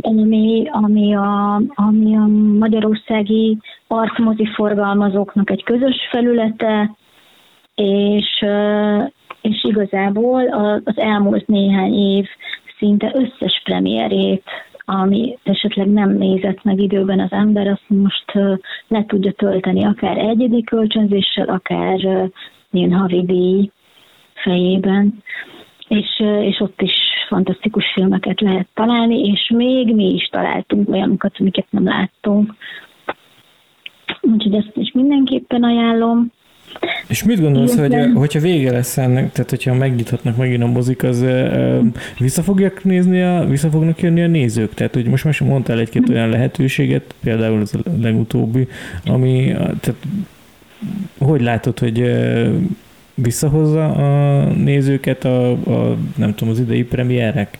ami, 0.00 0.64
ami, 0.70 1.14
a, 1.14 1.62
ami 1.74 2.16
a 2.16 2.26
magyarországi 2.58 3.58
parkmozi 3.86 4.46
forgalmazóknak 4.54 5.50
egy 5.50 5.64
közös 5.64 5.96
felülete, 6.10 6.96
és, 7.74 8.44
és 9.40 9.64
igazából 9.64 10.42
az 10.84 10.98
elmúlt 10.98 11.46
néhány 11.46 11.94
év 11.94 12.26
szinte 12.78 13.12
összes 13.14 13.60
premierét 13.64 14.44
ami 14.88 15.38
esetleg 15.42 15.88
nem 15.88 16.10
nézett 16.10 16.64
meg 16.64 16.80
időben 16.80 17.20
az 17.20 17.32
ember, 17.32 17.66
azt 17.66 17.84
most 17.86 18.32
le 18.88 19.04
tudja 19.06 19.32
tölteni 19.32 19.84
akár 19.84 20.18
egyedi 20.18 20.62
kölcsönzéssel, 20.62 21.48
akár 21.48 22.30
ilyen 22.70 22.92
havidíj 22.92 23.70
fejében, 24.34 25.22
és, 25.88 26.22
és 26.40 26.60
ott 26.60 26.80
is 26.80 26.94
fantasztikus 27.28 27.92
filmeket 27.92 28.40
lehet 28.40 28.68
találni, 28.74 29.20
és 29.20 29.50
még 29.54 29.94
mi 29.94 30.14
is 30.14 30.28
találtunk 30.28 30.88
olyanokat, 30.88 31.36
amiket 31.38 31.66
nem 31.70 31.84
láttunk. 31.84 32.54
Úgyhogy 34.20 34.54
ezt 34.54 34.76
is 34.76 34.92
mindenképpen 34.92 35.62
ajánlom. 35.62 36.32
És 37.06 37.24
mit 37.24 37.40
gondolsz, 37.40 37.76
hogy 37.76 37.96
hogyha 38.14 38.40
vége 38.40 38.72
lesz 38.72 38.96
ennek, 38.96 39.32
tehát 39.32 39.50
hogyha 39.50 39.74
megnyithatnak 39.74 40.36
megint 40.36 40.62
a 40.62 40.66
mozik, 40.66 41.02
az 41.02 41.24
vissza 42.18 42.42
fogják 42.42 42.84
nézni, 42.84 43.22
a, 43.22 43.46
vissza 43.48 43.68
fognak 43.68 44.00
jönni 44.00 44.22
a 44.22 44.26
nézők? 44.26 44.74
Tehát, 44.74 44.94
hogy 44.94 45.06
most 45.06 45.24
már 45.24 45.40
mondtál 45.40 45.78
egy-két 45.78 46.08
olyan 46.08 46.28
lehetőséget, 46.28 47.14
például 47.20 47.60
az 47.60 47.74
a 47.74 47.90
legutóbbi, 48.00 48.68
ami, 49.04 49.52
tehát 49.56 49.96
hogy 51.18 51.40
látod, 51.40 51.78
hogy 51.78 52.14
visszahozza 53.14 53.90
a 53.90 54.44
nézőket 54.52 55.24
a, 55.24 55.50
a 55.50 55.96
nem 56.16 56.34
tudom, 56.34 56.52
az 56.52 56.60
idei 56.60 56.84
premierek? 56.84 57.58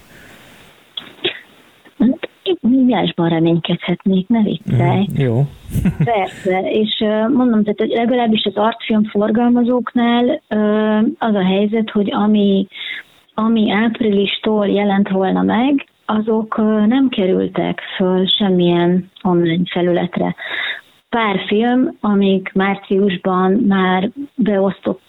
Írásban 2.89 3.29
reménykedhetnék, 3.29 4.29
ne 4.29 4.43
viccelj. 4.43 5.07
Mm, 5.11 5.21
jó. 5.21 5.47
Persze, 6.15 6.61
és 6.71 7.05
mondom, 7.33 7.63
tehát 7.63 7.93
legalábbis 7.93 8.45
az 8.45 8.57
artfilm 8.57 9.05
forgalmazóknál 9.05 10.43
az 11.19 11.35
a 11.35 11.45
helyzet, 11.45 11.91
hogy 11.91 12.13
ami, 12.13 12.67
ami 13.35 13.71
áprilistól 13.71 14.67
jelent 14.67 15.09
volna 15.09 15.43
meg, 15.43 15.87
azok 16.07 16.57
nem 16.87 17.09
kerültek 17.09 17.81
föl 17.97 18.27
semmilyen 18.27 19.11
online 19.23 19.63
felületre. 19.71 20.35
Pár 21.09 21.45
film, 21.47 21.97
amik 22.01 22.51
márciusban 22.55 23.53
már 23.53 24.11
beosztott 24.35 25.06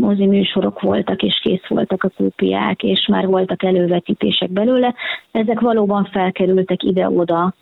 mozi 0.00 0.26
műsorok 0.26 0.80
voltak, 0.80 1.22
és 1.22 1.40
kész 1.42 1.66
voltak 1.68 2.04
a 2.04 2.10
kópiák, 2.16 2.82
és 2.82 3.06
már 3.06 3.26
voltak 3.26 3.62
elővetítések 3.62 4.50
belőle. 4.50 4.94
Ezek 5.30 5.60
valóban 5.60 6.04
felkerültek 6.04 6.82
ide-oda. 6.82 7.54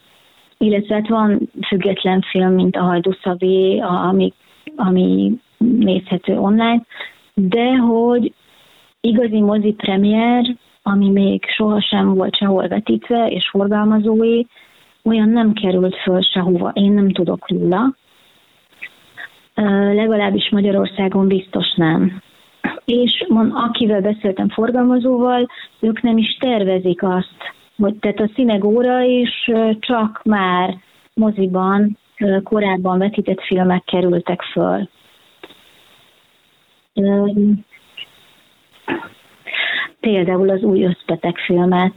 Illetve 0.59 0.95
hát 0.95 1.09
van 1.09 1.51
független 1.67 2.21
film, 2.21 2.53
mint 2.53 2.77
a 2.77 2.83
Hajduszavé, 2.83 3.79
ami, 3.79 4.33
ami 4.77 5.33
nézhető 5.59 6.39
online, 6.39 6.83
de 7.35 7.77
hogy 7.77 8.33
igazi 9.01 9.41
mozi 9.41 9.73
premier, 9.73 10.57
ami 10.83 11.11
még 11.11 11.45
sohasem 11.45 12.15
volt 12.15 12.37
sehol 12.37 12.69
vetítve, 12.69 13.27
és 13.27 13.49
forgalmazói, 13.51 14.43
olyan 15.05 15.29
nem 15.29 15.53
került 15.53 15.97
föl 15.97 16.21
sehova, 16.21 16.71
én 16.75 16.93
nem 16.93 17.11
tudok 17.11 17.49
róla 17.49 17.95
legalábbis 19.95 20.51
Magyarországon 20.51 21.29
biztos 21.29 21.75
nem. 21.75 22.23
És 22.85 23.25
mond, 23.29 23.53
akivel 23.55 24.01
beszéltem 24.01 24.49
forgalmazóval, 24.49 25.49
ők 25.81 26.03
nem 26.03 26.17
is 26.17 26.37
tervezik 26.41 27.03
azt, 27.03 27.37
hogy 27.77 27.95
tehát 27.95 28.21
a 28.21 28.31
színegóra 28.35 29.03
is 29.03 29.51
csak 29.79 30.21
már 30.25 30.77
moziban 31.15 31.99
korábban 32.43 32.99
vetített 32.99 33.41
filmek 33.41 33.85
kerültek 33.85 34.43
föl. 34.43 34.89
Például 40.01 40.51
az 40.51 40.63
új 40.63 40.85
összpetek 40.85 41.39
filmet. 41.39 41.95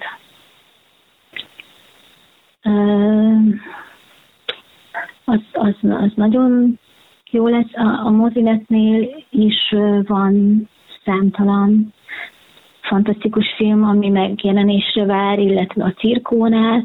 Az, 5.25 5.39
az, 5.51 5.75
az 5.81 6.11
nagyon 6.15 6.79
jó 7.31 7.47
lesz. 7.47 7.73
A, 7.73 8.05
a 8.05 8.09
mozinetnél 8.09 9.23
is 9.29 9.75
van 10.07 10.67
számtalan 11.05 11.93
fantasztikus 12.81 13.53
film, 13.55 13.83
ami 13.83 14.09
megjelenésre 14.09 15.05
vár, 15.05 15.39
illetve 15.39 15.83
a 15.83 15.93
cirkónál, 15.97 16.83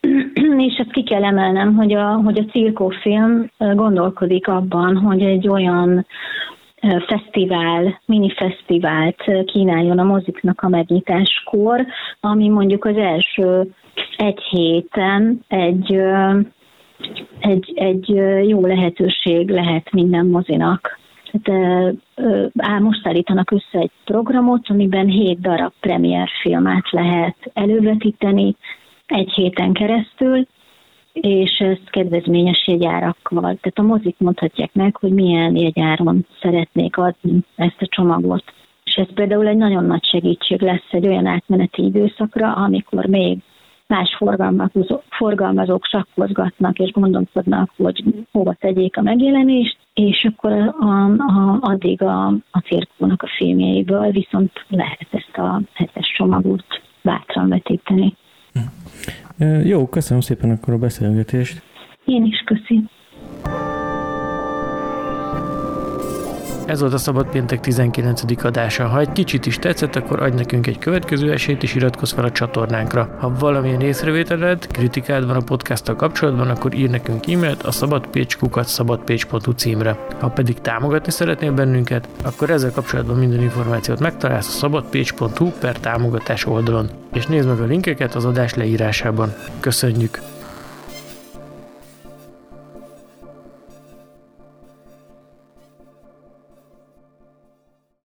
és 0.66 0.76
ezt 0.78 0.92
ki 0.92 1.02
kell 1.02 1.24
emelnem, 1.24 1.74
hogy 1.74 1.92
a, 1.94 2.14
hogy 2.14 2.38
a 2.38 2.50
cirkófilm 2.50 3.50
gondolkodik 3.58 4.48
abban, 4.48 4.96
hogy 4.96 5.22
egy 5.22 5.48
olyan 5.48 6.06
fesztivál, 7.06 8.00
mini 8.06 8.30
fesztivált 8.30 9.44
kínáljon 9.44 9.98
a 9.98 10.04
moziknak 10.04 10.60
a 10.60 10.68
megnyitáskor, 10.68 11.86
ami 12.20 12.48
mondjuk 12.48 12.84
az 12.84 12.96
első 12.96 13.74
egy 14.16 14.40
héten 14.50 15.40
egy 15.48 16.00
egy, 17.38 17.72
egy 17.74 18.08
jó 18.48 18.66
lehetőség 18.66 19.50
lehet 19.50 19.92
minden 19.92 20.26
mozinak. 20.26 21.00
Tehát, 21.42 21.94
á, 22.56 22.78
most 22.78 23.06
állítanak 23.06 23.50
össze 23.50 23.78
egy 23.78 23.90
programot, 24.04 24.68
amiben 24.68 25.06
hét 25.06 25.40
darab 25.40 25.72
filmet 26.42 26.90
lehet 26.90 27.36
elővetíteni 27.52 28.56
egy 29.06 29.30
héten 29.30 29.72
keresztül, 29.72 30.46
és 31.12 31.58
ezt 31.58 31.90
kedvezményes 31.90 32.66
jegyárakkal. 32.66 33.40
Tehát 33.40 33.72
a 33.78 33.82
mozik 33.82 34.14
mondhatják 34.18 34.74
meg, 34.74 34.96
hogy 34.96 35.12
milyen 35.12 35.56
jegyáron 35.56 36.26
szeretnék 36.40 36.96
adni 36.96 37.38
ezt 37.56 37.80
a 37.80 37.86
csomagot. 37.86 38.44
És 38.84 38.94
ez 38.94 39.12
például 39.14 39.46
egy 39.46 39.56
nagyon 39.56 39.84
nagy 39.84 40.04
segítség 40.04 40.60
lesz 40.60 40.88
egy 40.90 41.06
olyan 41.06 41.26
átmeneti 41.26 41.84
időszakra, 41.84 42.52
amikor 42.52 43.06
még 43.06 43.38
más 43.92 44.18
forgalmazók 45.10 45.84
sakkozgatnak 45.84 46.78
és 46.78 46.90
gondolkodnak, 46.90 47.70
hogy 47.76 48.04
hova 48.30 48.54
tegyék 48.60 48.96
a 48.96 49.02
megjelenést, 49.02 49.76
és 49.94 50.28
akkor 50.32 50.52
a, 50.52 51.04
a, 51.16 51.58
addig 51.60 52.02
a, 52.02 52.26
a 52.26 52.58
cirkónak 52.64 53.22
a 53.22 53.28
filmjeiből 53.36 54.10
viszont 54.10 54.52
lehet 54.68 55.06
ezt 55.10 55.36
a 55.36 55.60
hetes 55.72 56.12
csomagot 56.16 56.64
bátran 57.02 57.48
vetíteni. 57.48 58.16
Jó, 59.64 59.88
köszönöm 59.88 60.22
szépen 60.22 60.50
akkor 60.50 60.74
a 60.74 60.78
beszélgetést. 60.78 61.62
Én 62.04 62.24
is 62.24 62.42
köszönöm. 62.44 62.88
Ez 66.66 66.80
volt 66.80 66.92
a 66.92 66.98
Szabad 66.98 67.26
Péntek 67.26 67.60
19. 67.60 68.44
adása. 68.44 68.86
Ha 68.86 69.00
egy 69.00 69.12
kicsit 69.12 69.46
is 69.46 69.58
tetszett, 69.58 69.96
akkor 69.96 70.22
adj 70.22 70.36
nekünk 70.36 70.66
egy 70.66 70.78
következő 70.78 71.32
esélyt, 71.32 71.62
és 71.62 71.74
iratkozz 71.74 72.12
fel 72.12 72.24
a 72.24 72.32
csatornánkra. 72.32 73.16
Ha 73.18 73.32
valamilyen 73.38 73.80
észrevételed, 73.80 74.66
kritikád 74.66 75.26
van 75.26 75.36
a 75.36 75.40
podcasttal 75.40 75.96
kapcsolatban, 75.96 76.48
akkor 76.48 76.74
ír 76.74 76.90
nekünk 76.90 77.32
e-mailt 77.32 77.62
a 77.62 77.70
szabadpécskukat 77.70 78.66
szabadpécs.hu 78.66 79.52
címre. 79.52 80.06
Ha 80.20 80.28
pedig 80.28 80.60
támogatni 80.60 81.12
szeretnél 81.12 81.52
bennünket, 81.52 82.08
akkor 82.24 82.50
ezzel 82.50 82.72
kapcsolatban 82.72 83.16
minden 83.16 83.40
információt 83.40 84.00
megtalálsz 84.00 84.48
a 84.48 84.58
szabadpécs.hu 84.58 85.50
per 85.60 85.78
támogatás 85.78 86.46
oldalon. 86.46 86.90
És 87.12 87.26
nézd 87.26 87.48
meg 87.48 87.60
a 87.60 87.64
linkeket 87.64 88.14
az 88.14 88.24
adás 88.24 88.54
leírásában. 88.54 89.34
Köszönjük! 89.60 90.31